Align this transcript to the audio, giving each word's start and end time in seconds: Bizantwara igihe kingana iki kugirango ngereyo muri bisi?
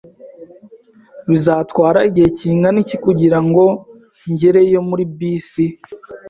Bizantwara 1.29 1.99
igihe 2.09 2.29
kingana 2.37 2.77
iki 2.83 2.97
kugirango 3.05 3.63
ngereyo 4.31 4.79
muri 4.89 5.03
bisi? 5.17 5.65